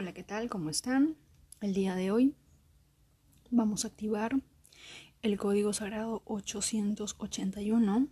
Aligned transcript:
Hola, 0.00 0.14
¿qué 0.14 0.22
tal? 0.22 0.48
¿Cómo 0.48 0.70
están? 0.70 1.16
El 1.60 1.74
día 1.74 1.96
de 1.96 2.12
hoy 2.12 2.36
vamos 3.50 3.84
a 3.84 3.88
activar 3.88 4.40
el 5.22 5.36
código 5.38 5.72
sagrado 5.72 6.22
881, 6.26 8.06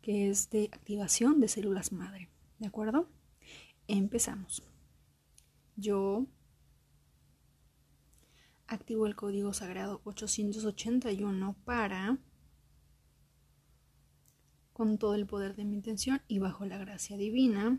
que 0.00 0.30
es 0.30 0.48
de 0.48 0.70
activación 0.72 1.38
de 1.38 1.48
células 1.48 1.92
madre. 1.92 2.30
¿De 2.58 2.68
acuerdo? 2.68 3.06
Empezamos. 3.86 4.62
Yo 5.76 6.26
activo 8.66 9.06
el 9.06 9.14
código 9.14 9.52
sagrado 9.52 10.00
881 10.04 11.54
para, 11.66 12.16
con 14.72 14.96
todo 14.96 15.14
el 15.16 15.26
poder 15.26 15.54
de 15.54 15.66
mi 15.66 15.74
intención 15.74 16.22
y 16.28 16.38
bajo 16.38 16.64
la 16.64 16.78
gracia 16.78 17.18
divina, 17.18 17.78